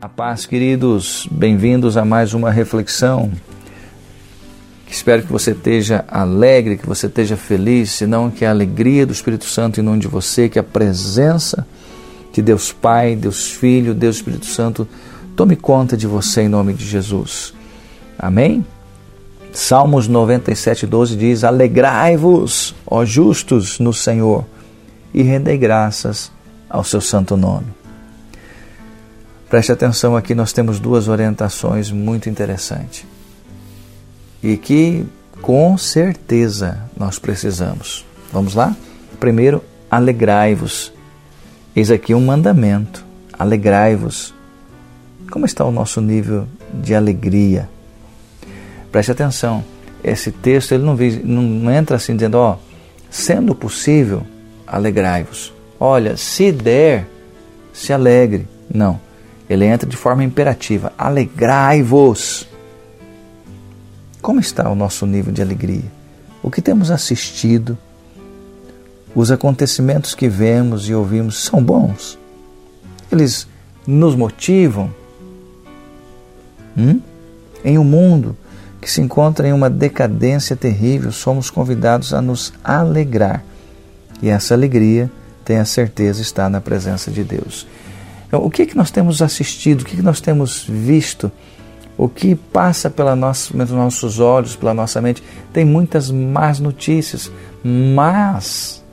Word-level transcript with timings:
A 0.00 0.08
paz, 0.08 0.46
queridos, 0.46 1.26
bem-vindos 1.28 1.96
a 1.96 2.04
mais 2.04 2.32
uma 2.32 2.52
reflexão. 2.52 3.32
Espero 4.88 5.24
que 5.24 5.32
você 5.32 5.50
esteja 5.50 6.04
alegre, 6.06 6.78
que 6.78 6.86
você 6.86 7.08
esteja 7.08 7.36
feliz, 7.36 7.90
senão 7.90 8.30
que 8.30 8.44
a 8.44 8.50
alegria 8.50 9.04
do 9.04 9.12
Espírito 9.12 9.44
Santo 9.44 9.80
inunde 9.80 10.06
você, 10.06 10.48
que 10.48 10.56
a 10.56 10.62
presença 10.62 11.66
de 12.32 12.40
Deus 12.40 12.70
Pai, 12.70 13.16
Deus 13.16 13.50
Filho, 13.50 13.92
Deus 13.92 14.16
Espírito 14.16 14.46
Santo 14.46 14.86
tome 15.34 15.56
conta 15.56 15.96
de 15.96 16.06
você 16.06 16.42
em 16.42 16.48
nome 16.48 16.74
de 16.74 16.86
Jesus. 16.86 17.52
Amém? 18.16 18.64
Salmos 19.52 20.06
97, 20.06 20.86
12 20.86 21.16
diz: 21.16 21.42
Alegrai-vos, 21.42 22.72
ó 22.86 23.04
justos, 23.04 23.80
no 23.80 23.92
Senhor, 23.92 24.44
e 25.12 25.24
rendei 25.24 25.58
graças 25.58 26.30
ao 26.70 26.84
seu 26.84 27.00
santo 27.00 27.36
nome. 27.36 27.77
Preste 29.48 29.72
atenção 29.72 30.14
aqui, 30.14 30.34
nós 30.34 30.52
temos 30.52 30.78
duas 30.78 31.08
orientações 31.08 31.90
muito 31.90 32.28
interessantes 32.28 33.06
e 34.42 34.56
que 34.56 35.06
com 35.40 35.76
certeza 35.78 36.84
nós 36.96 37.18
precisamos. 37.18 38.04
Vamos 38.32 38.54
lá? 38.54 38.76
Primeiro, 39.18 39.64
alegrai-vos. 39.90 40.92
Eis 41.74 41.90
aqui 41.90 42.14
um 42.14 42.24
mandamento: 42.24 43.04
alegrai-vos. 43.32 44.34
Como 45.30 45.46
está 45.46 45.64
o 45.64 45.72
nosso 45.72 46.00
nível 46.00 46.46
de 46.74 46.94
alegria? 46.94 47.68
Preste 48.92 49.12
atenção, 49.12 49.64
esse 50.02 50.30
texto 50.30 50.72
ele 50.72 50.84
não, 50.84 50.96
não 51.42 51.72
entra 51.72 51.96
assim 51.96 52.14
dizendo, 52.14 52.36
ó, 52.36 52.56
sendo 53.10 53.54
possível, 53.54 54.26
alegrai-vos. 54.66 55.52
Olha, 55.78 56.16
se 56.16 56.50
der, 56.50 57.06
se 57.72 57.92
alegre. 57.92 58.46
Não. 58.72 59.07
Ele 59.48 59.64
entra 59.64 59.88
de 59.88 59.96
forma 59.96 60.24
imperativa: 60.24 60.92
alegrai-vos. 60.98 62.48
Como 64.20 64.40
está 64.40 64.68
o 64.68 64.74
nosso 64.74 65.06
nível 65.06 65.32
de 65.32 65.40
alegria? 65.40 65.90
O 66.42 66.50
que 66.50 66.60
temos 66.60 66.90
assistido? 66.90 67.78
Os 69.14 69.30
acontecimentos 69.30 70.14
que 70.14 70.28
vemos 70.28 70.88
e 70.88 70.94
ouvimos 70.94 71.42
são 71.42 71.62
bons? 71.62 72.18
Eles 73.10 73.48
nos 73.86 74.14
motivam? 74.14 74.92
Hum? 76.76 77.00
Em 77.64 77.78
um 77.78 77.84
mundo 77.84 78.36
que 78.80 78.90
se 78.90 79.00
encontra 79.00 79.48
em 79.48 79.52
uma 79.52 79.68
decadência 79.68 80.54
terrível, 80.54 81.10
somos 81.10 81.50
convidados 81.50 82.12
a 82.12 82.22
nos 82.22 82.52
alegrar. 82.62 83.42
E 84.22 84.28
essa 84.28 84.54
alegria, 84.54 85.10
tenha 85.44 85.64
certeza, 85.64 86.22
está 86.22 86.48
na 86.48 86.60
presença 86.60 87.10
de 87.10 87.24
Deus. 87.24 87.66
Então, 88.28 88.44
o 88.44 88.50
que, 88.50 88.66
que 88.66 88.76
nós 88.76 88.90
temos 88.90 89.20
assistido, 89.22 89.80
o 89.80 89.84
que, 89.84 89.96
que 89.96 90.02
nós 90.02 90.20
temos 90.20 90.64
visto, 90.64 91.32
o 91.96 92.08
que 92.08 92.34
passa 92.34 92.88
pela 92.88 93.16
nossa, 93.16 93.52
pelos 93.52 93.70
nossos 93.70 94.20
olhos, 94.20 94.54
pela 94.54 94.72
nossa 94.72 95.00
mente, 95.00 95.22
tem 95.52 95.64
muitas 95.64 96.10
más 96.10 96.60
notícias, 96.60 97.32
mas 97.64 98.84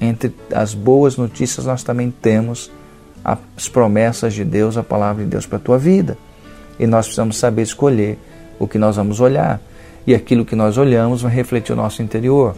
entre 0.00 0.32
as 0.54 0.72
boas 0.74 1.16
notícias 1.16 1.66
nós 1.66 1.82
também 1.82 2.10
temos 2.10 2.70
as 3.24 3.68
promessas 3.68 4.32
de 4.32 4.44
Deus, 4.44 4.76
a 4.76 4.82
palavra 4.82 5.24
de 5.24 5.30
Deus 5.30 5.46
para 5.46 5.58
a 5.58 5.60
tua 5.60 5.78
vida. 5.78 6.16
E 6.78 6.86
nós 6.86 7.06
precisamos 7.06 7.36
saber 7.36 7.62
escolher 7.62 8.18
o 8.58 8.66
que 8.66 8.78
nós 8.78 8.96
vamos 8.96 9.20
olhar. 9.20 9.60
E 10.06 10.14
aquilo 10.14 10.44
que 10.44 10.56
nós 10.56 10.78
olhamos 10.78 11.20
vai 11.20 11.32
refletir 11.32 11.72
o 11.72 11.76
nosso 11.76 12.02
interior. 12.02 12.54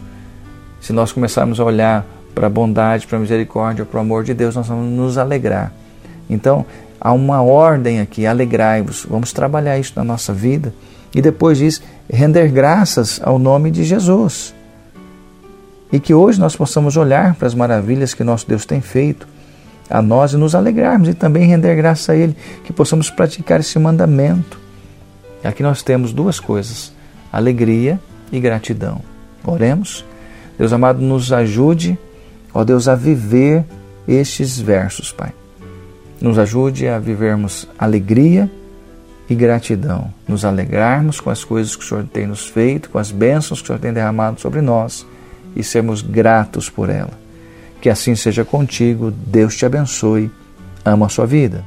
Se 0.80 0.92
nós 0.92 1.11
começarmos 1.11 1.58
a 1.58 1.64
olhar 1.64 2.06
para 2.34 2.47
a 2.47 2.50
bondade, 2.50 3.06
para 3.06 3.19
a 3.19 3.20
misericórdia, 3.20 3.84
para 3.84 3.98
o 3.98 4.00
amor 4.00 4.23
de 4.23 4.34
Deus, 4.34 4.55
nós 4.55 4.69
vamos 4.69 4.91
nos 4.92 5.19
alegrar. 5.19 5.73
Então, 6.33 6.64
há 7.00 7.12
uma 7.12 7.42
ordem 7.42 8.00
aqui, 8.00 8.27
alegrai-vos. 8.27 9.06
Vamos 9.08 9.33
trabalhar 9.33 9.78
isso 9.78 9.92
na 9.97 10.05
nossa 10.05 10.33
vida. 10.33 10.72
E 11.14 11.20
depois 11.20 11.58
diz, 11.58 11.83
render 12.11 12.48
graças 12.48 13.20
ao 13.23 13.39
nome 13.39 13.70
de 13.70 13.84
Jesus. 13.84 14.55
E 15.92 16.01
que 16.01 16.14
hoje 16.14 16.40
nós 16.40 16.56
possamos 16.56 16.96
olhar 16.96 17.34
para 17.34 17.46
as 17.46 17.55
maravilhas 17.55 18.14
que 18.14 18.24
nosso 18.24 18.48
Deus 18.48 18.64
tem 18.64 18.80
feito 18.80 19.29
a 19.90 20.01
nós 20.01 20.33
e 20.33 20.39
nos 20.39 20.55
alegrarmos 20.55 21.08
e 21.08 21.14
também 21.14 21.46
render 21.46 21.77
graças 21.77 22.08
a 22.08 22.17
Ele, 22.17 22.35
que 22.64 22.73
possamos 22.73 23.11
praticar 23.11 23.61
esse 23.61 23.79
mandamento. 23.79 24.58
Aqui 25.45 25.62
nós 25.62 25.83
temos 25.83 26.14
duas 26.14 26.40
coisas: 26.40 26.92
alegria 27.30 28.01
e 28.30 28.40
gratidão. 28.40 29.02
Oremos. 29.45 30.02
Deus 30.56 30.73
amado, 30.73 31.01
nos 31.01 31.33
ajude, 31.33 31.98
ó 32.55 32.64
Deus, 32.64 32.89
a 32.89 32.95
viver 32.95 33.64
estes 34.06 34.58
versos, 34.58 35.12
Pai 35.12 35.33
nos 36.22 36.38
ajude 36.38 36.86
a 36.86 37.00
vivermos 37.00 37.66
alegria 37.77 38.48
e 39.28 39.34
gratidão, 39.34 40.14
nos 40.27 40.44
alegrarmos 40.44 41.18
com 41.18 41.30
as 41.30 41.42
coisas 41.42 41.74
que 41.74 41.84
o 41.84 41.88
Senhor 41.88 42.05
tem 42.05 42.28
nos 42.28 42.46
feito, 42.46 42.90
com 42.90 42.98
as 42.98 43.10
bênçãos 43.10 43.60
que 43.60 43.64
o 43.64 43.66
Senhor 43.66 43.80
tem 43.80 43.92
derramado 43.92 44.40
sobre 44.40 44.61
nós 44.61 45.05
e 45.56 45.64
sermos 45.64 46.00
gratos 46.00 46.70
por 46.70 46.88
ela. 46.88 47.11
Que 47.80 47.90
assim 47.90 48.14
seja 48.14 48.44
contigo, 48.44 49.11
Deus 49.11 49.56
te 49.56 49.66
abençoe, 49.66 50.30
amo 50.84 51.05
a 51.05 51.08
sua 51.08 51.27
vida. 51.27 51.64